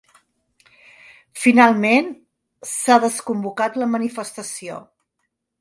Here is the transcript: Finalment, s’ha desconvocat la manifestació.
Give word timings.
Finalment, 1.41 2.09
s’ha 2.71 2.99
desconvocat 3.07 3.81
la 3.83 3.93
manifestació. 3.95 4.83